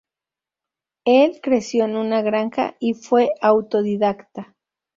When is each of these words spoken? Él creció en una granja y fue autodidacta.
Él 1.05 1.39
creció 1.43 1.85
en 1.85 1.95
una 1.95 2.23
granja 2.23 2.75
y 2.79 2.95
fue 2.95 3.33
autodidacta. 3.39 4.55